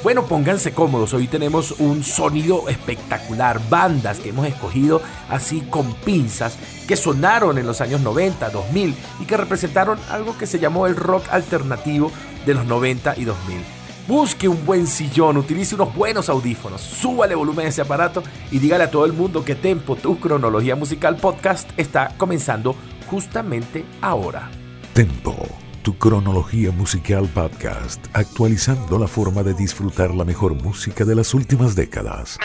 [0.07, 6.57] Bueno, pónganse cómodos, hoy tenemos un sonido espectacular, bandas que hemos escogido así con pinzas,
[6.87, 10.95] que sonaron en los años 90, 2000 y que representaron algo que se llamó el
[10.95, 12.13] rock alternativo
[12.47, 13.59] de los 90 y 2000.
[14.07, 18.85] Busque un buen sillón, utilice unos buenos audífonos, súbale volumen a ese aparato y dígale
[18.85, 22.77] a todo el mundo que Tempo, tu cronología musical podcast, está comenzando
[23.09, 24.53] justamente ahora.
[24.95, 31.33] Tempo tu cronología musical podcast, actualizando la forma de disfrutar la mejor música de las
[31.33, 32.39] últimas décadas.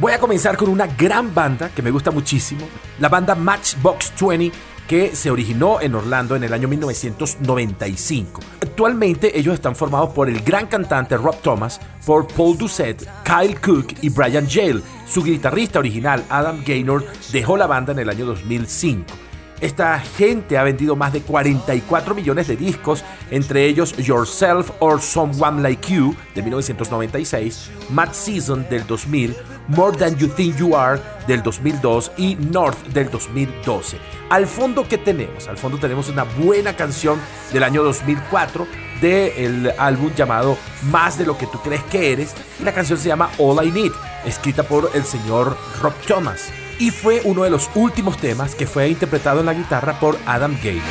[0.00, 2.66] Voy a comenzar con una gran banda que me gusta muchísimo,
[2.98, 8.40] la banda Matchbox 20 que se originó en Orlando en el año 1995.
[8.62, 13.94] Actualmente ellos están formados por el gran cantante Rob Thomas, por Paul Doucette, Kyle Cook
[14.02, 14.82] y Brian Jale.
[15.06, 19.23] Su guitarrista original Adam Gaynor dejó la banda en el año 2005.
[19.64, 25.62] Esta gente ha vendido más de 44 millones de discos, entre ellos Yourself or Someone
[25.62, 29.34] Like You de 1996, Mad Season del 2000,
[29.68, 33.96] More Than You Think You Are del 2002 y North del 2012.
[34.28, 35.48] Al fondo, ¿qué tenemos?
[35.48, 37.18] Al fondo tenemos una buena canción
[37.50, 38.66] del año 2004
[39.00, 40.58] del álbum llamado
[40.90, 43.70] Más de lo que tú crees que eres y la canción se llama All I
[43.70, 43.92] Need,
[44.26, 48.88] escrita por el señor Rob Thomas y fue uno de los últimos temas que fue
[48.88, 50.82] interpretado en la guitarra por Adam Gaynor.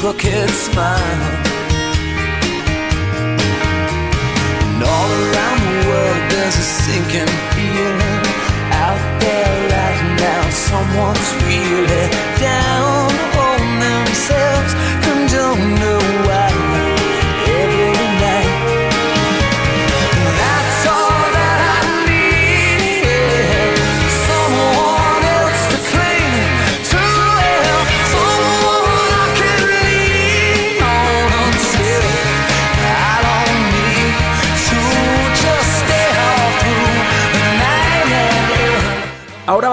[0.00, 1.22] Crooked smile.
[4.62, 7.32] And all around the world there's a sinking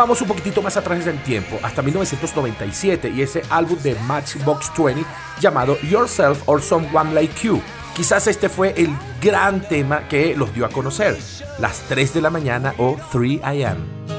[0.07, 4.71] vamos un poquitito más atrás en el tiempo, hasta 1997 y ese álbum de Matchbox
[4.77, 5.03] 20
[5.41, 7.61] llamado Yourself or Someone Like You.
[7.93, 11.17] Quizás este fue el gran tema que los dio a conocer,
[11.59, 14.16] las 3 de la mañana o 3 a.m.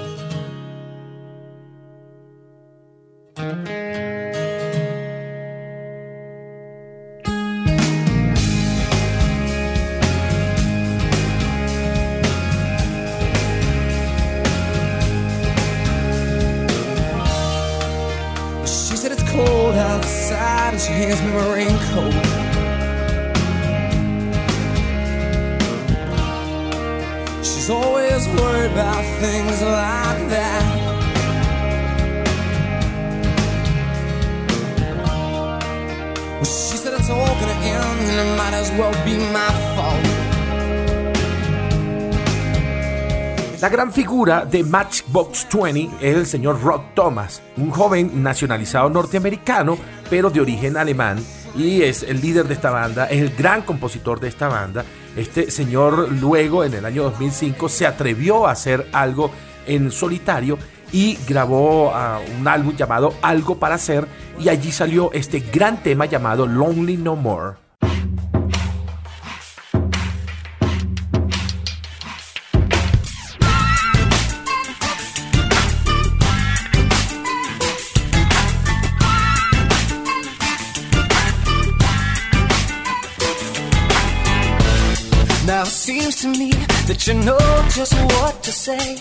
[43.78, 49.78] gran figura de Matchbox 20 es el señor Rob Thomas, un joven nacionalizado norteamericano,
[50.10, 54.19] pero de origen alemán, y es el líder de esta banda, es el gran compositor
[54.19, 54.84] de esta banda.
[55.15, 59.30] Este señor luego, en el año 2005, se atrevió a hacer algo
[59.65, 60.59] en solitario
[60.91, 64.09] y grabó ah, un álbum llamado Algo para hacer
[64.41, 67.67] y allí salió este gran tema llamado Lonely No More.
[86.22, 86.50] To me
[86.88, 87.38] that you know
[87.70, 88.98] just what to say.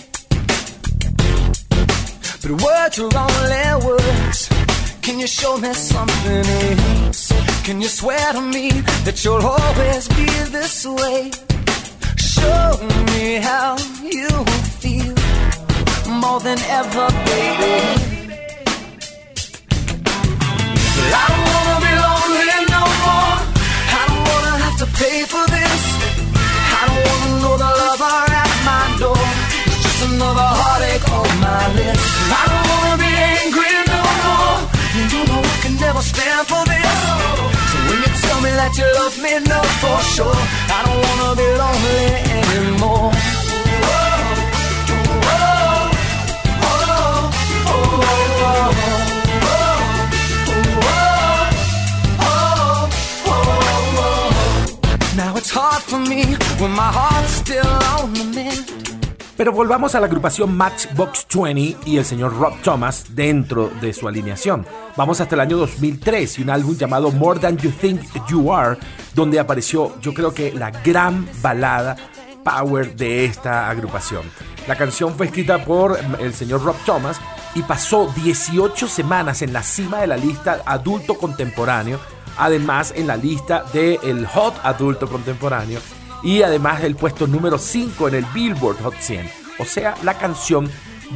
[2.42, 4.48] But words are only words.
[5.02, 7.32] Can you show me something else?
[7.64, 8.70] Can you swear to me
[9.06, 10.26] that you'll always be
[10.56, 11.32] this way?
[12.16, 12.66] Show
[13.12, 13.76] me how
[14.14, 14.30] you
[14.78, 15.14] feel
[16.22, 17.76] more than ever, baby.
[21.20, 23.34] I don't wanna be lonely no more.
[23.98, 25.97] I don't wanna have to pay for this.
[27.42, 29.24] Know the lover at my door.
[29.66, 32.04] It's just another heartache on my list.
[32.40, 34.58] I don't wanna be angry no more.
[35.12, 36.98] You know I can never stand for this.
[37.70, 40.40] So when you tell me that you love me, know for sure.
[40.76, 42.02] I don't wanna be lonely
[42.38, 43.10] anymore.
[43.86, 44.26] Oh,
[45.30, 45.90] oh,
[46.66, 47.22] oh,
[47.68, 48.02] oh,
[48.50, 48.87] oh.
[55.38, 56.24] It's hard for me
[56.58, 57.64] when my heart's still
[57.96, 58.66] on the mend.
[59.36, 64.08] Pero volvamos a la agrupación Matchbox 20 y el señor Rob Thomas dentro de su
[64.08, 64.66] alineación.
[64.96, 68.78] Vamos hasta el año 2003 y un álbum llamado More Than You Think You Are,
[69.14, 71.96] donde apareció yo creo que la gran balada
[72.42, 74.22] power de esta agrupación.
[74.66, 77.20] La canción fue escrita por el señor Rob Thomas
[77.54, 82.00] y pasó 18 semanas en la cima de la lista adulto contemporáneo,
[82.38, 85.80] además en la lista del Hot Adulto Contemporáneo
[86.22, 90.70] y además el puesto número 5 en el Billboard Hot 100, o sea, la canción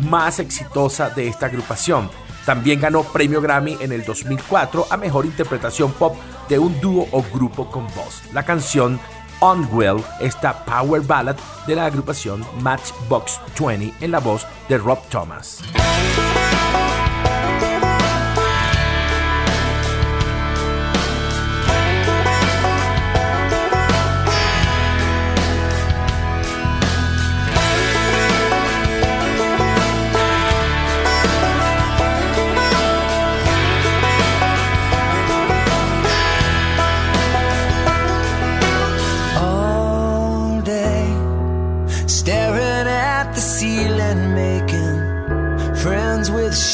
[0.08, 2.10] más exitosa de esta agrupación.
[2.44, 6.16] También ganó premio Grammy en el 2004 a mejor interpretación pop
[6.48, 8.22] de un dúo o grupo con voz.
[8.32, 8.98] La canción
[9.40, 11.36] Unwell, esta power ballad
[11.66, 15.62] de la agrupación Matchbox 20 en la voz de Rob Thomas.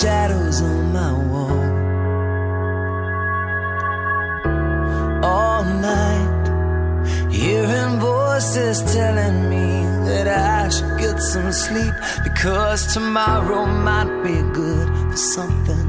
[0.00, 1.64] Shadows on my wall.
[5.24, 6.46] All night,
[7.32, 9.66] hearing voices telling me
[10.08, 15.86] that I should get some sleep because tomorrow might be good for something.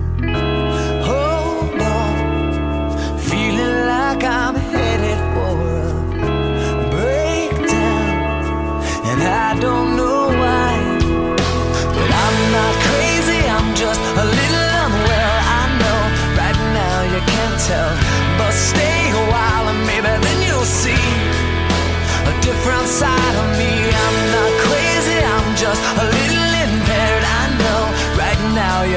[1.10, 4.56] Hold on, feeling like I'm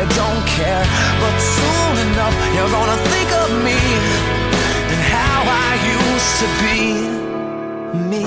[0.02, 0.85] you don't care,
[1.23, 3.78] but soon enough you're gonna think of me
[4.92, 6.78] and how I used to be
[8.11, 8.26] me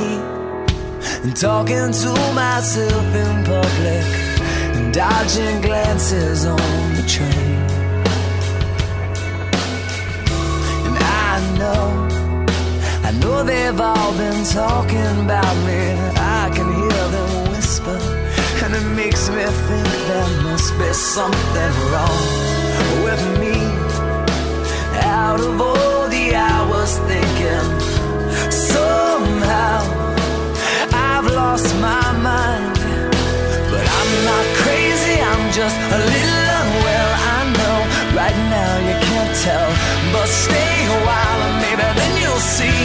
[1.24, 4.08] and talking to myself in public
[4.78, 7.60] and dodging glances on the train.
[10.88, 11.88] And I know,
[13.04, 16.15] I know they've all been talking about me.
[19.16, 22.24] Makes me think there must be something wrong
[23.06, 23.56] with me.
[25.04, 27.68] Out of all the hours thinking,
[28.52, 29.80] somehow
[30.92, 32.76] I've lost my mind.
[33.72, 37.12] But I'm not crazy, I'm just a little unwell.
[37.36, 37.78] I know
[38.20, 39.70] right now you can't tell,
[40.12, 42.82] but stay a while and maybe then you'll see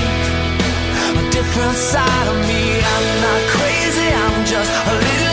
[1.11, 2.63] a different side of me.
[2.95, 5.30] I'm not crazy, I'm just a little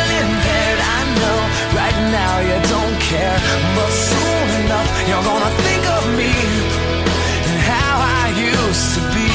[2.12, 3.40] now you don't care,
[3.76, 6.32] but soon enough you're gonna think of me
[7.50, 9.28] and how I used to be.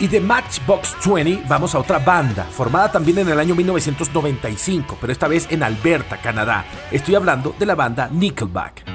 [0.00, 5.12] Y de Matchbox 20 vamos a otra banda, formada también en el año 1995, pero
[5.12, 6.64] esta vez en Alberta, Canadá.
[6.90, 8.93] Estoy hablando de la banda Nickelback.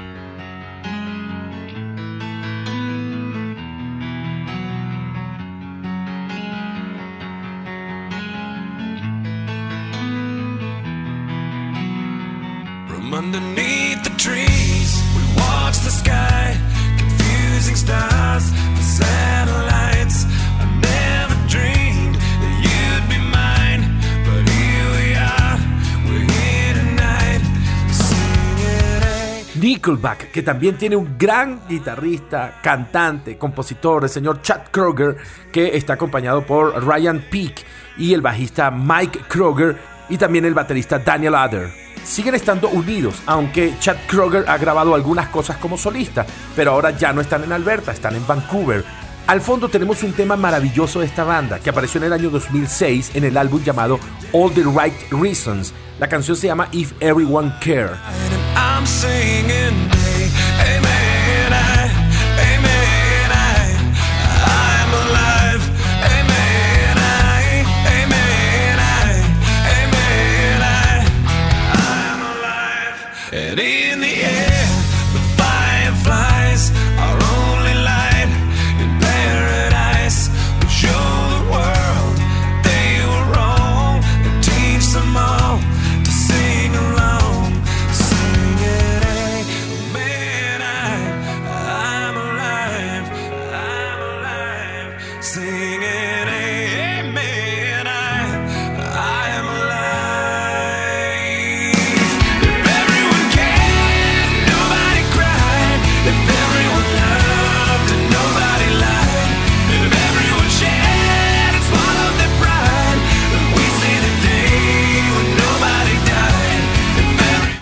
[30.32, 35.16] Que también tiene un gran guitarrista, cantante, compositor, el señor Chad Kroger,
[35.52, 37.64] que está acompañado por Ryan Peake
[37.98, 39.76] y el bajista Mike Kroger
[40.08, 41.70] y también el baterista Daniel Adder.
[42.04, 46.24] Siguen estando unidos, aunque Chad Kroger ha grabado algunas cosas como solista,
[46.56, 48.84] pero ahora ya no están en Alberta, están en Vancouver.
[49.26, 53.12] Al fondo tenemos un tema maravilloso de esta banda que apareció en el año 2006
[53.14, 54.00] en el álbum llamado
[54.32, 55.72] All the Right Reasons.
[56.00, 57.90] La canción se llama If Everyone Care.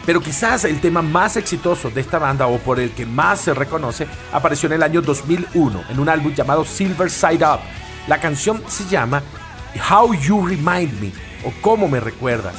[0.09, 3.53] Pero quizás el tema más exitoso de esta banda o por el que más se
[3.53, 7.61] reconoce apareció en el año 2001 en un álbum llamado Silver Side Up.
[8.07, 9.23] La canción se llama
[9.91, 11.12] How You Remind Me
[11.45, 12.55] o Cómo Me Recuerdas.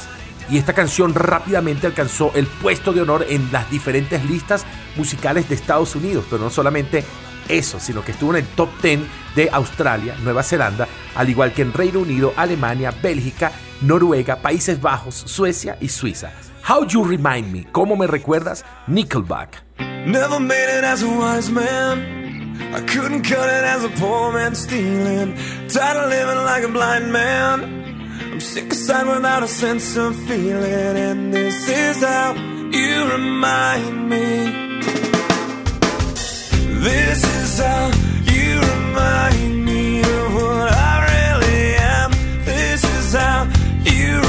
[0.48, 4.64] Y esta canción rápidamente alcanzó el puesto de honor en las diferentes listas
[4.94, 7.04] musicales de Estados Unidos, pero no solamente
[7.48, 9.00] eso, sino que estuvo en el top 10
[9.34, 15.16] de Australia, Nueva Zelanda, al igual que en Reino Unido, Alemania, Bélgica, Noruega, Países Bajos,
[15.16, 16.30] Suecia y Suiza.
[16.62, 18.64] How You Remind Me, ¿cómo me recuerdas?
[18.86, 19.62] Nickelback.
[20.06, 22.20] Never made it as a wise man.
[22.74, 25.36] I couldn't cut it as a poor man stealing.
[25.68, 27.64] Tired of living like a blind man.
[28.32, 30.96] I'm sick aside without a sense of feeling.
[30.96, 34.70] And this is how you remind me.
[36.80, 37.90] This is how
[38.32, 42.10] you remind me of what I really am.
[42.44, 43.44] This is how
[43.84, 44.20] you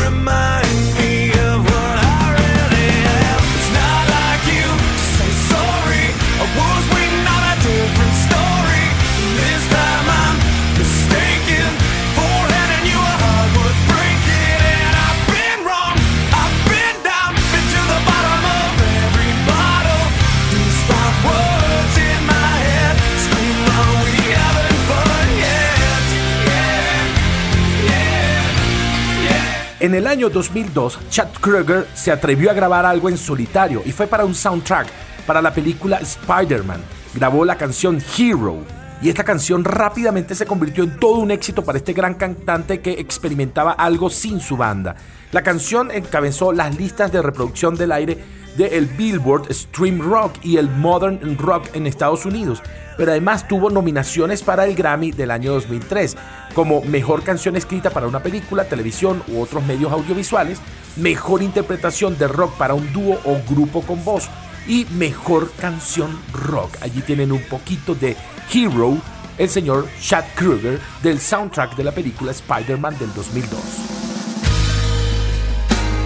[29.81, 34.05] En el año 2002, Chad Kroeger se atrevió a grabar algo en solitario y fue
[34.05, 34.87] para un soundtrack
[35.25, 36.83] para la película Spider-Man.
[37.15, 38.59] Grabó la canción Hero.
[39.01, 42.91] Y esta canción rápidamente se convirtió en todo un éxito para este gran cantante que
[42.91, 44.97] experimentaba algo sin su banda.
[45.31, 48.23] La canción encabezó las listas de reproducción del aire
[48.57, 52.61] de el Billboard Stream Rock y el Modern Rock en Estados Unidos,
[52.97, 56.17] pero además tuvo nominaciones para el Grammy del año 2003,
[56.53, 60.59] como Mejor Canción Escrita para una película, televisión u otros medios audiovisuales,
[60.97, 64.29] Mejor Interpretación de Rock para un dúo o grupo con voz
[64.67, 66.77] y Mejor Canción Rock.
[66.81, 68.15] Allí tienen un poquito de
[68.53, 68.97] Hero,
[69.37, 73.59] el señor Chad Kruger del soundtrack de la película Spider-Man del 2002.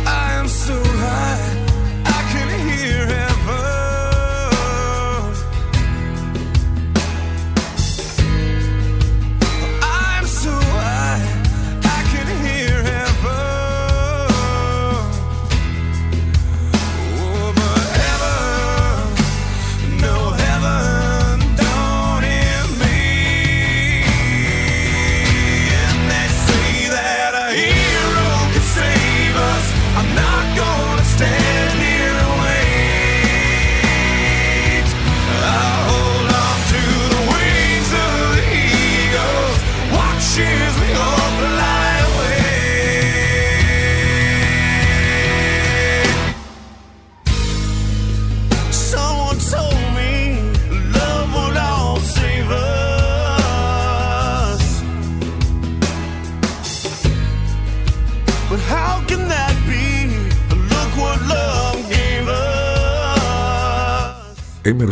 [0.05, 1.64] I am so high,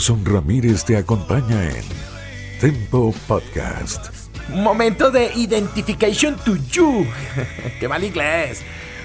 [0.03, 1.83] Emerson Ramírez te acompaña en
[2.59, 4.09] Tempo Podcast.
[4.49, 7.07] Momento de Identification to You.
[7.79, 8.63] ¡Qué mal inglés!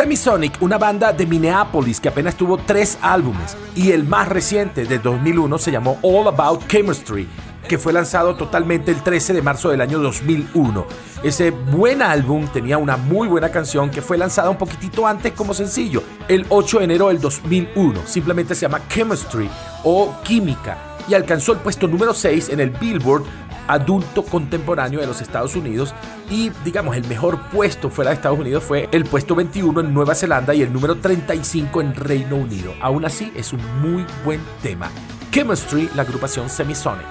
[0.00, 4.98] Semisonic, una banda de Minneapolis que apenas tuvo tres álbumes y el más reciente de
[4.98, 7.28] 2001 se llamó All About Chemistry,
[7.68, 10.86] que fue lanzado totalmente el 13 de marzo del año 2001.
[11.22, 15.52] Ese buen álbum tenía una muy buena canción que fue lanzada un poquitito antes como
[15.52, 18.00] sencillo, el 8 de enero del 2001.
[18.06, 19.50] Simplemente se llama Chemistry
[19.84, 20.78] o Química
[21.10, 23.24] y alcanzó el puesto número 6 en el Billboard
[23.70, 25.94] adulto contemporáneo de los Estados Unidos
[26.28, 30.14] y digamos el mejor puesto fuera de Estados Unidos fue el puesto 21 en Nueva
[30.14, 32.74] Zelanda y el número 35 en Reino Unido.
[32.80, 34.90] Aún así es un muy buen tema.
[35.30, 37.06] Chemistry, la agrupación Semisonic.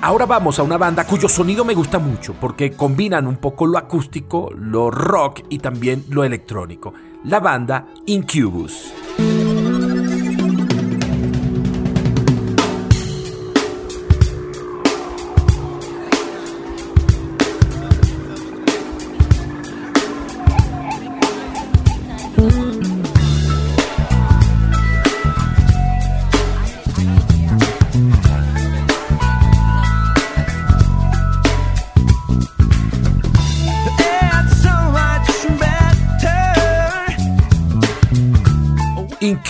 [0.00, 3.76] Ahora vamos a una banda cuyo sonido me gusta mucho porque combinan un poco lo
[3.76, 6.94] acústico, lo rock y también lo electrónico.
[7.24, 8.92] La banda Incubus.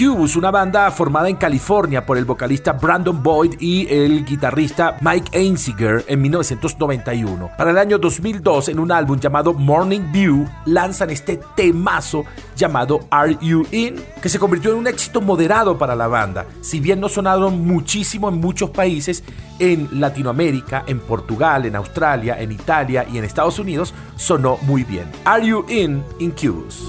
[0.01, 5.31] Incubus, una banda formada en California por el vocalista Brandon Boyd y el guitarrista Mike
[5.33, 7.51] Einziger en 1991.
[7.59, 13.37] Para el año 2002, en un álbum llamado Morning View, lanzan este temazo llamado Are
[13.41, 16.47] You In, que se convirtió en un éxito moderado para la banda.
[16.61, 19.25] Si bien no sonaron muchísimo en muchos países,
[19.59, 25.11] en Latinoamérica, en Portugal, en Australia, en Italia y en Estados Unidos, sonó muy bien.
[25.25, 26.89] Are You In Incubus.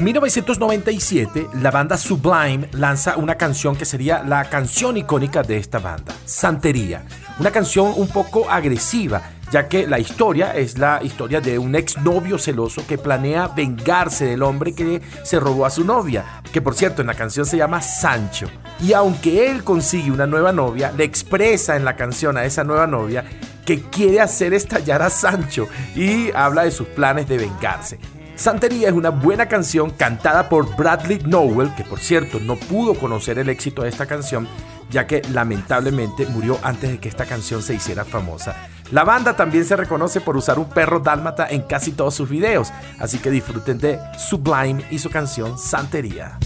[0.00, 5.78] En 1997, la banda Sublime lanza una canción que sería la canción icónica de esta
[5.78, 7.04] banda, Santería.
[7.38, 9.20] Una canción un poco agresiva,
[9.52, 14.42] ya que la historia es la historia de un exnovio celoso que planea vengarse del
[14.42, 17.82] hombre que se robó a su novia, que por cierto en la canción se llama
[17.82, 18.46] Sancho.
[18.80, 22.86] Y aunque él consigue una nueva novia, le expresa en la canción a esa nueva
[22.86, 23.26] novia
[23.66, 27.98] que quiere hacer estallar a Sancho y habla de sus planes de vengarse.
[28.40, 33.38] Santería es una buena canción cantada por Bradley Nowell, que por cierto no pudo conocer
[33.38, 34.48] el éxito de esta canción,
[34.90, 38.56] ya que lamentablemente murió antes de que esta canción se hiciera famosa.
[38.92, 42.72] La banda también se reconoce por usar un perro dálmata en casi todos sus videos,
[42.98, 46.38] así que disfruten de Sublime y su canción Santería.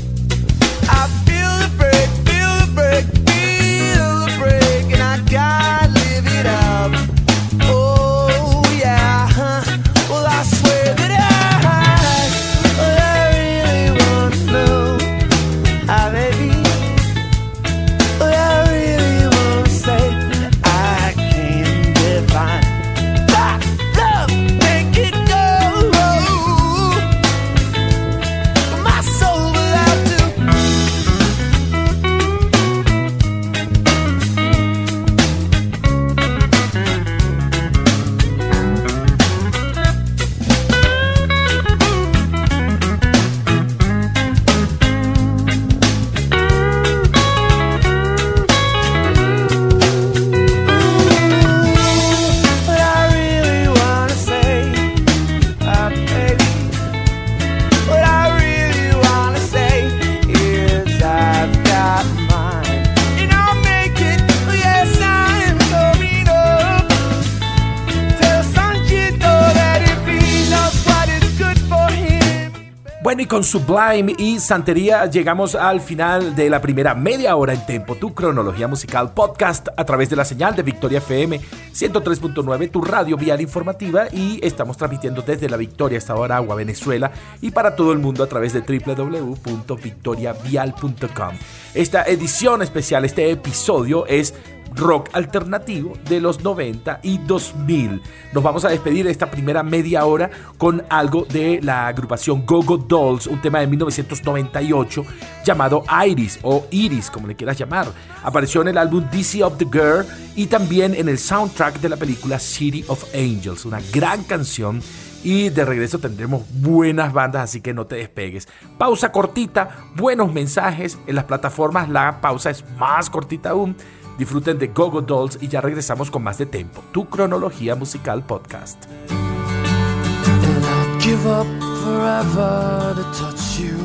[73.75, 78.69] Sublime y Santería llegamos al final de la primera media hora en Tempo, tu cronología
[78.69, 81.41] musical podcast a través de la señal de Victoria FM
[81.73, 87.11] 103.9, tu radio vial informativa y estamos transmitiendo desde la Victoria, Estado Aragua, Venezuela
[87.43, 91.35] y para todo el mundo a través de www.victoriavial.com.
[91.75, 94.35] Esta edición especial, este episodio es
[94.77, 98.03] rock alternativo de los 90 y 2000.
[98.33, 102.79] Nos vamos a despedir de esta primera media hora con algo de la agrupación Gogo
[102.79, 105.05] Dolls, un tema de 1998
[105.45, 107.89] llamado Iris o Iris, como le quieras llamar.
[108.23, 111.97] Apareció en el álbum DC of the Girl y también en el soundtrack de la
[111.97, 114.81] película City of Angels, una gran canción
[115.25, 118.47] y de regreso tendremos buenas bandas, así que no te despegues.
[118.77, 120.99] Pausa cortita, buenos mensajes.
[121.07, 123.75] En las plataformas la pausa es más cortita aún.
[124.19, 128.85] Disfruten de Gogo Dolls y ya regresamos con más de Tempo, tu cronología musical podcast.
[129.11, 131.47] And I'd give up
[131.83, 133.77] forever to touch you,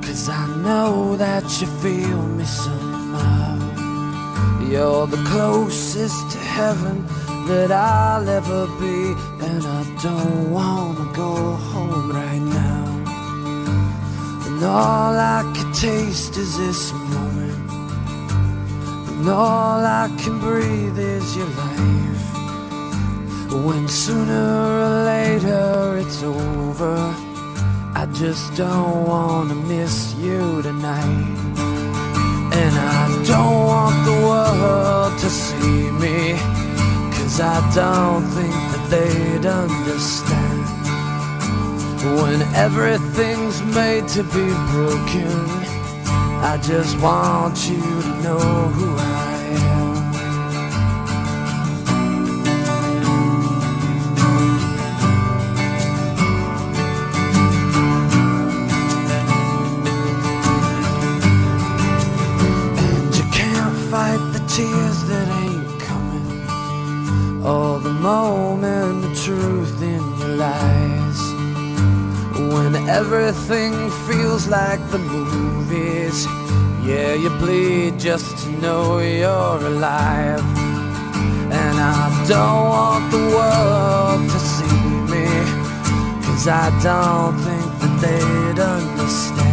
[0.00, 3.58] cause I know that you feel me somehow.
[4.70, 7.04] You're the closest to heaven
[7.48, 9.14] that I'll ever be,
[9.44, 11.34] and I don't wanna go
[11.72, 12.84] home right now.
[14.46, 17.27] And all I can taste is this moment.
[19.30, 22.24] All I can breathe is your life.
[23.66, 24.48] When sooner
[24.84, 26.96] or later it's over,
[27.94, 31.36] I just don't wanna miss you tonight.
[32.60, 36.32] And I don't want the world to see me,
[37.12, 40.64] cause I don't think that they'd understand.
[42.18, 45.68] When everything's made to be broken.
[46.40, 49.02] I just want you to who I
[49.72, 49.94] am.
[62.78, 66.46] And you can't fight the tears that ain't coming,
[67.44, 71.20] or the moment, the truth in your lies.
[72.52, 76.26] When everything feels like the movies,
[76.88, 80.42] yeah, you bleed just to know you're alive.
[81.60, 84.80] And I don't want the world to see
[85.12, 85.28] me,
[86.24, 89.48] cause I don't think that they'd understand.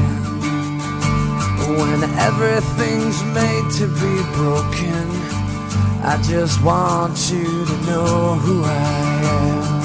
[1.78, 5.06] When everything's made to be broken,
[6.12, 8.70] I just want you to know who I
[9.24, 9.85] am.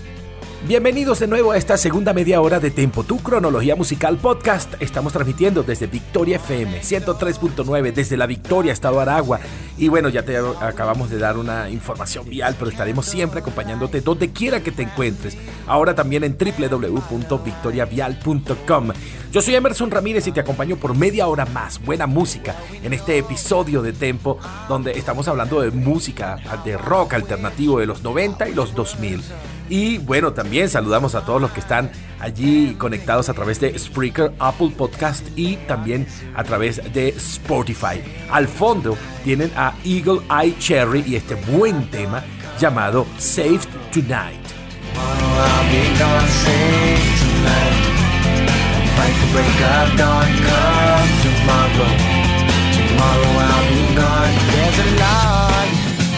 [0.67, 4.75] Bienvenidos de nuevo a esta segunda media hora de Tempo, tu cronología musical podcast.
[4.79, 9.39] Estamos transmitiendo desde Victoria FM 103.9, desde la Victoria, Estado Aragua.
[9.75, 14.29] Y bueno, ya te acabamos de dar una información vial, pero estaremos siempre acompañándote donde
[14.29, 15.35] quiera que te encuentres.
[15.65, 18.91] Ahora también en www.victoriavial.com.
[19.31, 21.81] Yo soy Emerson Ramírez y te acompaño por media hora más.
[21.81, 27.79] Buena música en este episodio de Tempo, donde estamos hablando de música de rock alternativo
[27.79, 29.23] de los 90 y los 2000.
[29.69, 31.89] Y bueno, también saludamos a todos los que están
[32.19, 38.03] allí conectados a través de Spreaker, Apple Podcast y también a través de Spotify.
[38.29, 42.21] Al fondo tienen a Eagle Eye Cherry y este buen tema
[42.59, 43.61] llamado Saved
[43.93, 44.41] Tonight.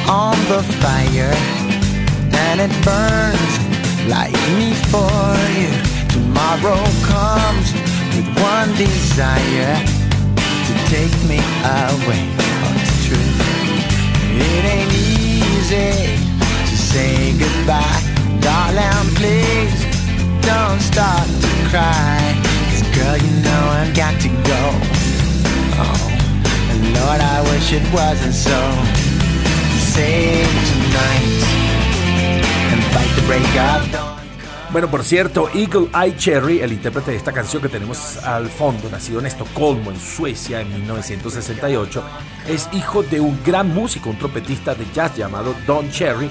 [0.08, 1.34] On the fire.
[2.46, 3.54] and it burns
[4.08, 5.72] like me for you.
[6.13, 7.67] Tomorrow comes
[8.13, 9.76] with one desire
[10.67, 11.39] to take me
[11.82, 12.24] away.
[12.62, 13.32] But it's true,
[14.50, 15.93] it ain't easy
[16.69, 18.02] to say goodbye,
[18.41, 19.08] darling.
[19.19, 19.78] Please
[20.41, 22.19] don't start to cry,
[23.04, 24.63] girl, you know I've got go.
[25.76, 26.10] Oh,
[26.72, 28.60] and Lord, I wish it wasn't so.
[29.94, 31.44] Save tonight.
[34.72, 38.89] Bueno, por cierto, Eagle Eye Cherry, el intérprete de esta canción que tenemos al fondo,
[38.89, 42.04] nacido en Estocolmo, en Suecia, en 1968,
[42.48, 46.30] es hijo de un gran músico, un trompetista de jazz llamado Don Cherry,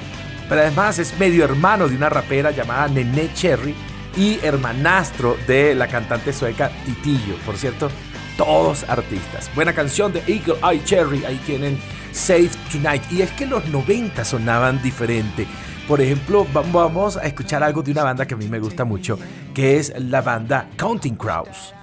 [0.49, 3.75] pero además es medio hermano de una rapera llamada Nene Cherry
[4.17, 7.37] y hermanastro de la cantante sueca Titillo.
[7.47, 7.91] Por cierto,
[8.37, 9.51] todos artistas.
[9.55, 11.79] Buena canción de Eagle Eye Cherry, ahí tienen
[12.13, 13.03] Save Tonight.
[13.11, 15.47] Y es que los 90 sonaban diferente.
[15.89, 19.19] Por ejemplo, vamos a escuchar algo de una banda que a mí me gusta mucho,
[19.53, 21.75] que es la banda Counting Crows.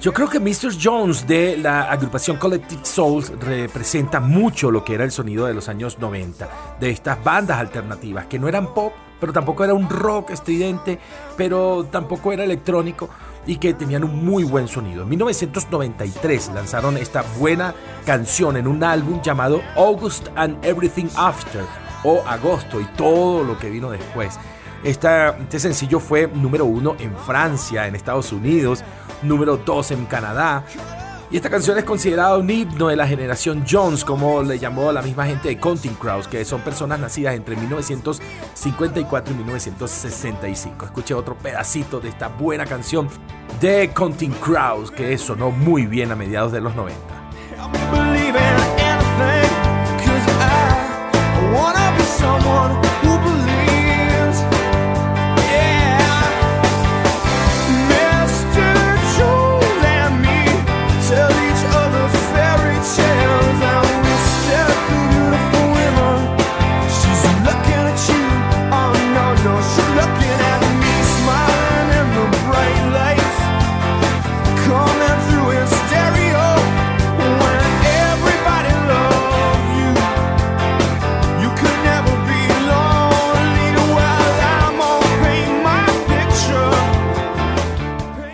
[0.00, 0.72] Yo creo que Mr.
[0.82, 5.68] Jones de la agrupación Collective Souls representa mucho lo que era el sonido de los
[5.68, 10.30] años 90, de estas bandas alternativas, que no eran pop, pero tampoco era un rock
[10.30, 10.98] estridente,
[11.36, 13.10] pero tampoco era electrónico
[13.46, 15.02] y que tenían un muy buen sonido.
[15.02, 17.74] En 1993 lanzaron esta buena
[18.06, 21.62] canción en un álbum llamado August and Everything After,
[22.04, 24.38] o Agosto y todo lo que vino después.
[24.82, 28.82] este sencillo fue número uno en Francia, en Estados Unidos,
[29.22, 30.64] número 2 en Canadá.
[31.30, 35.00] Y esta canción es considerada un himno de la generación Jones, como le llamó la
[35.00, 40.86] misma gente de Counting Crows, que son personas nacidas entre 1954 y 1965.
[40.86, 43.08] Escuché otro pedacito de esta buena canción
[43.60, 46.98] de Counting Crows, que sonó muy bien a mediados de los 90.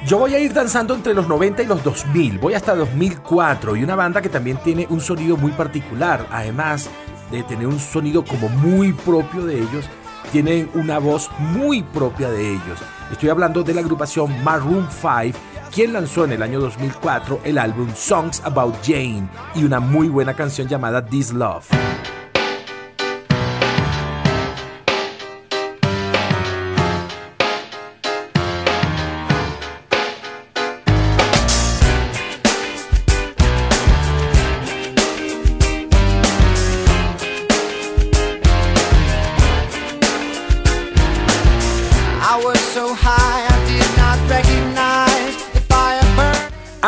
[0.07, 3.83] Yo voy a ir danzando entre los 90 y los 2000, voy hasta 2004 y
[3.83, 6.89] una banda que también tiene un sonido muy particular, además
[7.33, 9.85] de tener un sonido como muy propio de ellos,
[10.31, 12.79] tienen una voz muy propia de ellos.
[13.11, 15.37] Estoy hablando de la agrupación Maroon 5,
[15.75, 20.35] quien lanzó en el año 2004 el álbum Songs About Jane y una muy buena
[20.35, 21.67] canción llamada This Love.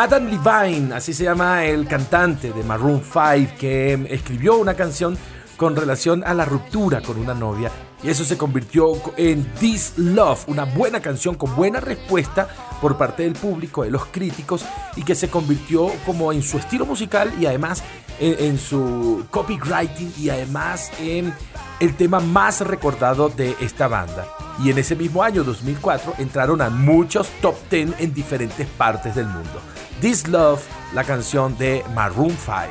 [0.01, 5.17] Adam Levine, así se llama el cantante de Maroon 5, que escribió una canción
[5.57, 7.69] con relación a la ruptura con una novia
[8.01, 12.47] y eso se convirtió en This Love, una buena canción con buena respuesta
[12.79, 14.63] por parte del público, de los críticos
[14.95, 17.83] y que se convirtió como en su estilo musical y además
[18.21, 21.33] en, en su copywriting y además en
[21.81, 24.29] el tema más recordado de esta banda.
[24.63, 29.27] Y en ese mismo año 2004 entraron a muchos top 10 en diferentes partes del
[29.27, 29.59] mundo.
[30.01, 30.61] This Love,
[30.93, 32.69] la canción de Maroon 5.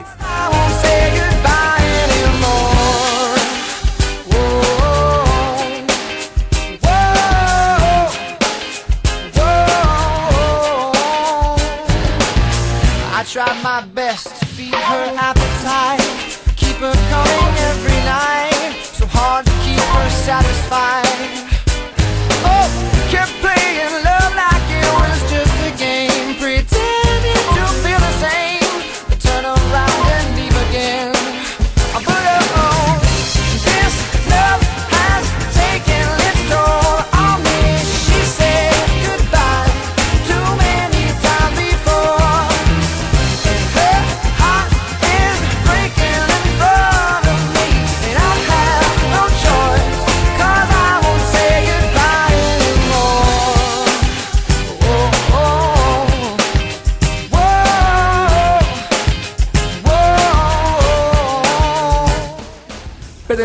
[13.30, 16.00] tried my best to feed her appetite,
[16.56, 18.72] keep her coming every night.
[18.82, 21.57] So hard to keep her satisfied.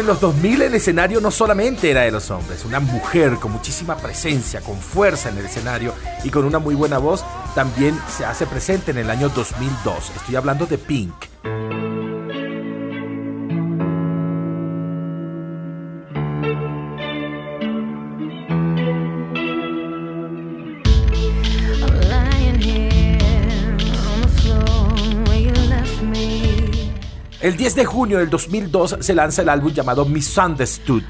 [0.03, 3.95] En los 2000 el escenario no solamente era de los hombres, una mujer con muchísima
[3.95, 5.93] presencia, con fuerza en el escenario
[6.25, 7.23] y con una muy buena voz
[7.55, 10.11] también se hace presente en el año 2002.
[10.17, 11.13] Estoy hablando de Pink.
[27.43, 31.03] El 10 de junio del 2002 se lanza el álbum llamado Misunderstood,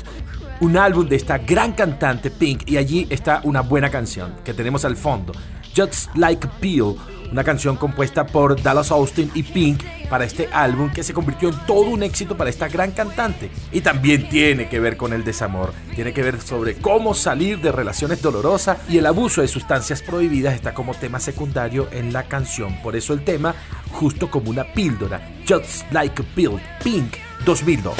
[0.62, 4.84] un álbum de esta gran cantante Pink y allí está una buena canción que tenemos
[4.84, 5.32] al fondo,
[5.78, 6.96] Just Like Pill,
[7.34, 11.58] una canción compuesta por Dallas Austin y Pink para este álbum que se convirtió en
[11.66, 13.50] todo un éxito para esta gran cantante.
[13.72, 17.72] Y también tiene que ver con el desamor, tiene que ver sobre cómo salir de
[17.72, 22.80] relaciones dolorosas y el abuso de sustancias prohibidas está como tema secundario en la canción,
[22.84, 23.56] por eso el tema
[23.92, 27.16] justo como una píldora, Just Like a Pill, Pink
[27.46, 27.96] 2002.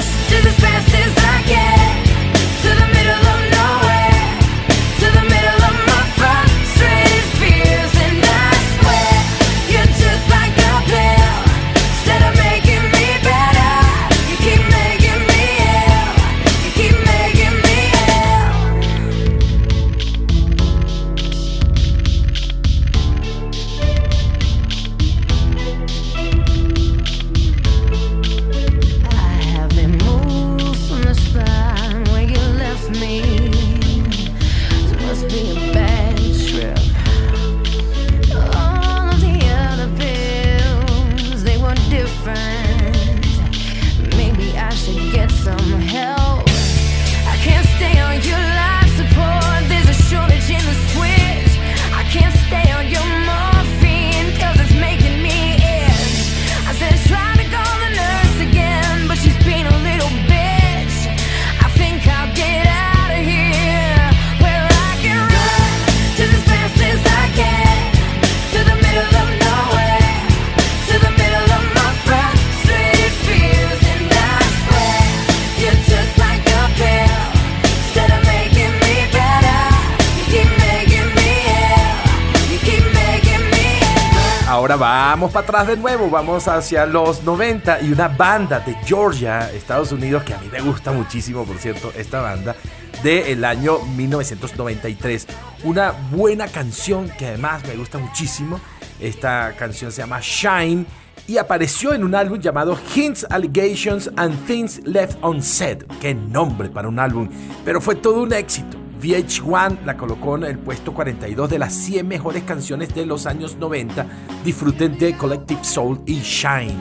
[85.24, 89.90] Vamos para atrás de nuevo, vamos hacia los 90 y una banda de Georgia, Estados
[89.90, 92.54] Unidos, que a mí me gusta muchísimo, por cierto, esta banda,
[93.02, 95.26] del año 1993.
[95.62, 98.60] Una buena canción que además me gusta muchísimo.
[99.00, 100.84] Esta canción se llama Shine
[101.26, 105.84] y apareció en un álbum llamado Hints, Allegations and Things Left Unsaid.
[106.02, 107.30] Qué nombre para un álbum,
[107.64, 108.83] pero fue todo un éxito.
[109.00, 113.56] VH1 la colocó en el puesto 42 de las 100 mejores canciones de los años
[113.56, 114.06] 90.
[114.44, 116.74] Disfruten de Collective Soul y Shine.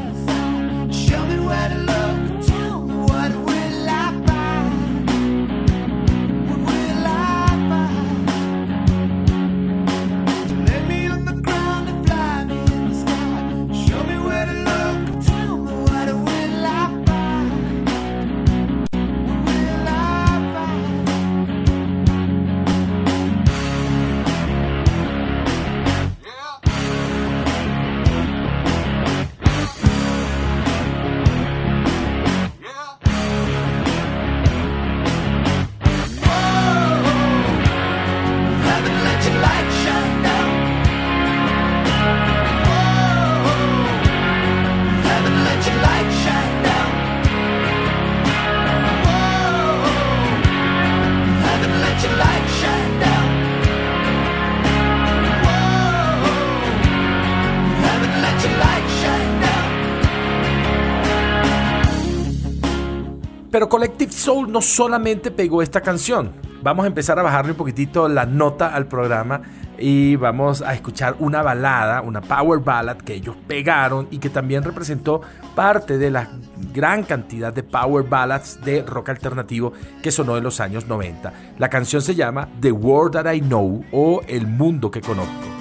[64.53, 66.31] No solamente pegó esta canción.
[66.61, 69.41] Vamos a empezar a bajarle un poquitito la nota al programa
[69.77, 74.63] y vamos a escuchar una balada, una power ballad que ellos pegaron y que también
[74.63, 75.21] representó
[75.55, 76.29] parte de la
[76.71, 81.33] gran cantidad de power ballads de rock alternativo que sonó en los años 90.
[81.57, 85.52] La canción se llama The World That I Know o El Mundo que Conozco.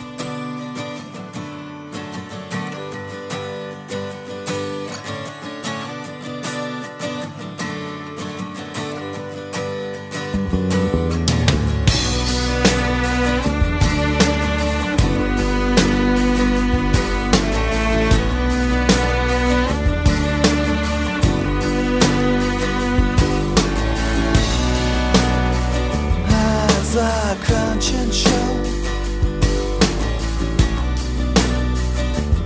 [28.12, 28.48] Show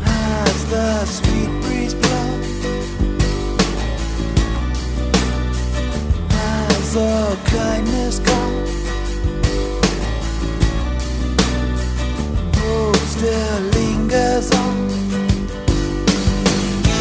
[0.05, 2.31] As the sweet breeze blow
[6.31, 8.67] As all kindness gone
[12.57, 14.77] Hope still lingers on.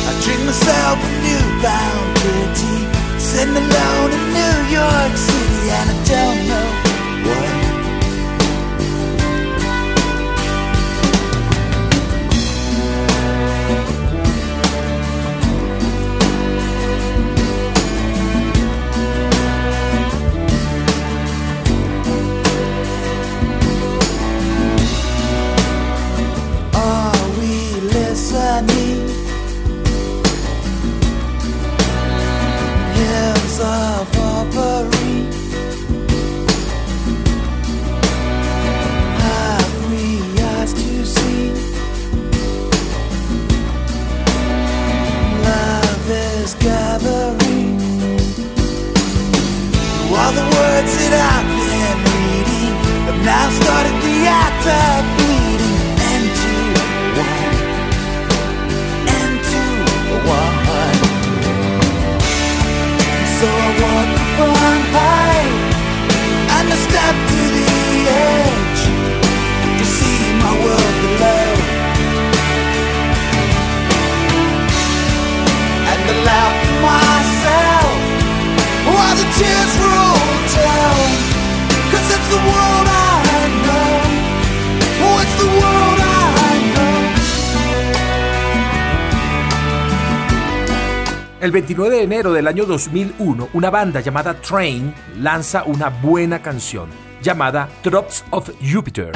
[0.07, 2.77] I drink myself a newfound pity
[3.19, 6.84] Sitting alone in New York City And I don't know
[54.65, 55.04] the
[91.45, 96.89] El 29 de enero del año 2001, una banda llamada Train lanza una buena canción
[97.21, 99.11] llamada Drops of Jupiter.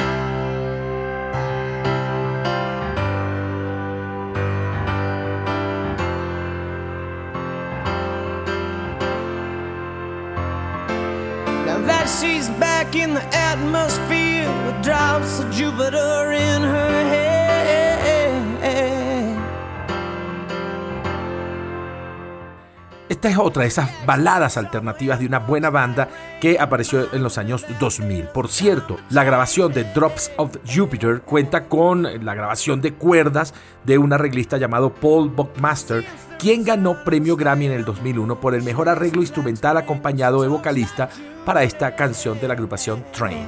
[14.82, 17.29] Drops Jupiter in her head.
[23.20, 26.08] Esta es otra de esas baladas alternativas de una buena banda
[26.40, 28.28] que apareció en los años 2000.
[28.28, 33.52] Por cierto, la grabación de Drops of Jupiter cuenta con la grabación de cuerdas
[33.84, 36.02] de un arreglista llamado Paul Buckmaster,
[36.38, 41.10] quien ganó premio Grammy en el 2001 por el mejor arreglo instrumental acompañado de vocalista
[41.44, 43.46] para esta canción de la agrupación Train.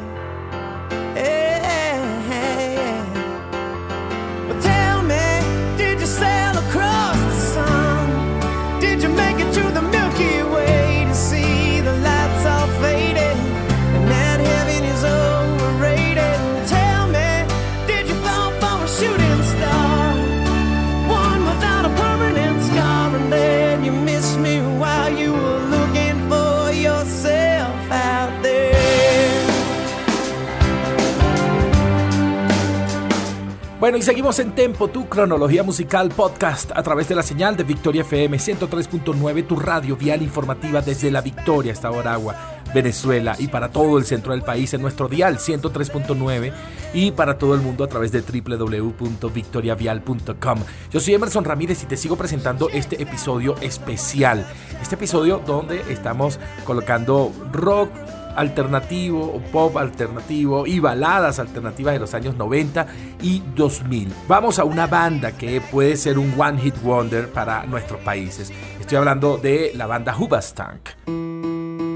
[33.82, 37.64] Bueno, y seguimos en Tempo, tu cronología musical podcast a través de la señal de
[37.64, 43.72] Victoria FM 103.9, tu radio vial informativa desde la Victoria hasta Aragua, Venezuela y para
[43.72, 46.52] todo el centro del país en nuestro dial 103.9
[46.94, 50.58] y para todo el mundo a través de www.victoriavial.com.
[50.92, 54.46] Yo soy Emerson Ramírez y te sigo presentando este episodio especial.
[54.80, 57.90] Este episodio donde estamos colocando rock
[58.36, 62.86] alternativo o pop alternativo y baladas alternativas de los años 90
[63.22, 64.12] y 2000.
[64.28, 68.52] Vamos a una banda que puede ser un one hit wonder para nuestros países.
[68.80, 71.91] Estoy hablando de la banda Hubastank.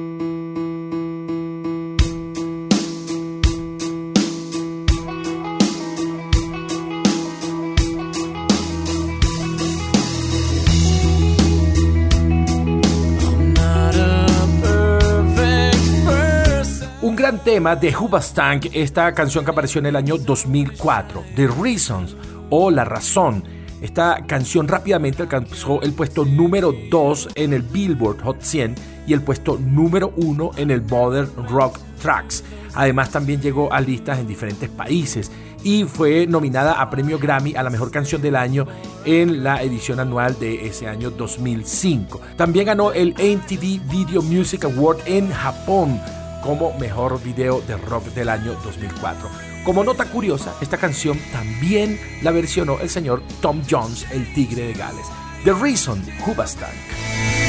[17.47, 22.17] Tema de Hubastank, esta canción que apareció en el año 2004, The Reasons
[22.51, 23.45] o La Razón.
[23.81, 28.75] Esta canción rápidamente alcanzó el puesto número 2 en el Billboard Hot 100
[29.07, 32.43] y el puesto número 1 en el Modern Rock Tracks.
[32.75, 35.31] Además también llegó a listas en diferentes países
[35.63, 38.67] y fue nominada a premio Grammy a la mejor canción del año
[39.05, 42.21] en la edición anual de ese año 2005.
[42.37, 46.01] También ganó el MTV Video Music Award en Japón
[46.47, 49.29] como mejor video de rock del año 2004.
[49.65, 54.75] Como nota curiosa, esta canción también la versionó el señor Tom Jones, el tigre de
[54.75, 55.07] Gales.
[55.45, 57.46] The Reason, Hubastank.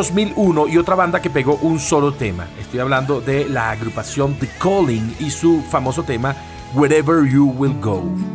[0.00, 2.48] 2001 y otra banda que pegó un solo tema.
[2.58, 6.34] Estoy hablando de la agrupación The Calling y su famoso tema
[6.72, 8.29] Wherever You Will Go.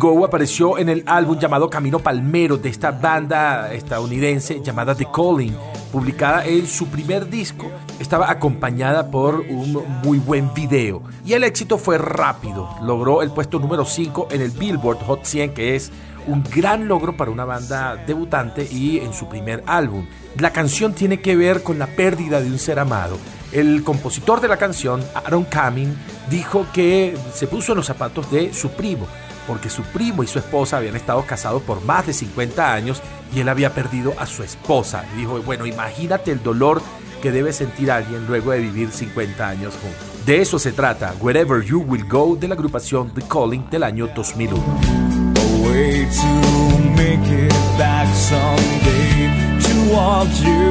[0.00, 5.54] Go apareció en el álbum llamado Camino Palmero de esta banda estadounidense llamada The Calling,
[5.92, 7.70] publicada en su primer disco.
[7.98, 12.66] Estaba acompañada por un muy buen video y el éxito fue rápido.
[12.82, 15.92] Logró el puesto número 5 en el Billboard Hot 100, que es
[16.26, 20.06] un gran logro para una banda debutante y en su primer álbum.
[20.38, 23.18] La canción tiene que ver con la pérdida de un ser amado.
[23.52, 25.94] El compositor de la canción, Aaron Cumming,
[26.30, 29.06] dijo que se puso en los zapatos de su primo,
[29.46, 33.02] porque su primo y su esposa habían estado casados por más de 50 años
[33.34, 35.04] y él había perdido a su esposa.
[35.16, 36.82] Dijo, bueno, imagínate el dolor
[37.22, 40.26] que debe sentir alguien luego de vivir 50 años juntos.
[40.26, 44.08] De eso se trata Wherever You Will Go de la agrupación The Calling del año
[44.14, 44.62] 2001.
[44.62, 50.70] a way to make it back someday to want you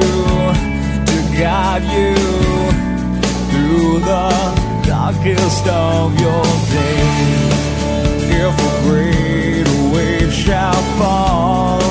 [1.06, 2.50] to guide you
[5.22, 6.42] darkest of your
[6.72, 7.49] days.
[8.40, 11.82] fearful great wave shall fall.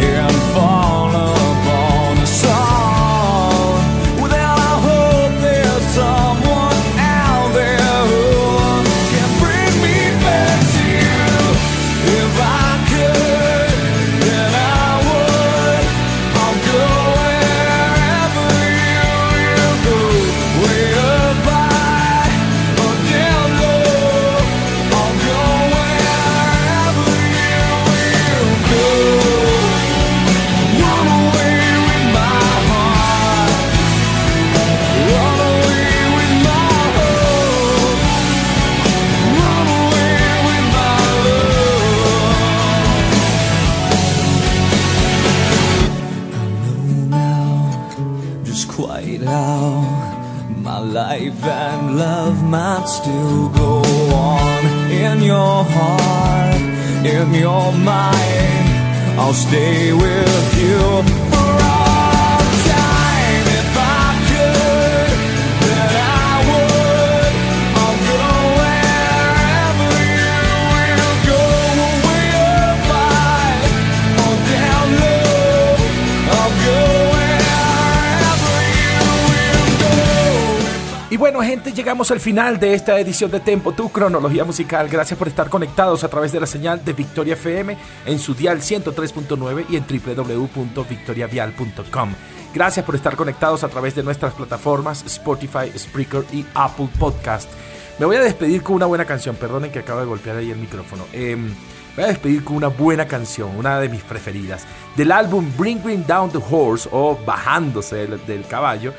[0.00, 0.81] and fall.
[52.52, 53.78] Might still go
[54.12, 56.60] on in your heart,
[57.06, 58.66] in your mind.
[59.18, 61.31] I'll stay with you
[81.22, 84.88] bueno, gente, llegamos al final de esta edición de Tempo, tu cronología musical.
[84.88, 88.58] Gracias por estar conectados a través de la señal de Victoria FM en su dial
[88.58, 92.14] 103.9 y en www.victoriavial.com.
[92.52, 97.48] Gracias por estar conectados a través de nuestras plataformas Spotify, Spreaker y Apple Podcast.
[98.00, 99.36] Me voy a despedir con una buena canción.
[99.36, 101.04] Perdonen que acabo de golpear ahí el micrófono.
[101.12, 101.54] Em,
[101.94, 104.66] voy a despedir con una buena canción, una de mis preferidas.
[104.96, 108.92] Del álbum Bring Bring Down the Horse o Bajándose del caballo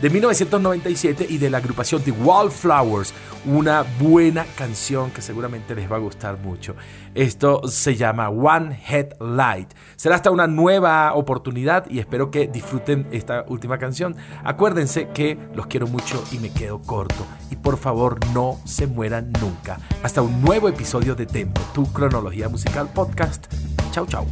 [0.00, 3.12] de 1997 y de la agrupación The Wallflowers,
[3.44, 6.74] una buena canción que seguramente les va a gustar mucho.
[7.14, 9.72] Esto se llama One Headlight.
[9.96, 14.16] Será hasta una nueva oportunidad y espero que disfruten esta última canción.
[14.44, 17.26] Acuérdense que los quiero mucho y me quedo corto.
[17.50, 19.78] Y por favor no se mueran nunca.
[20.02, 23.46] Hasta un nuevo episodio de Tempo, tu cronología musical podcast.
[23.92, 24.26] Chau, chau.